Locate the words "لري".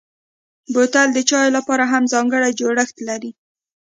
3.09-3.31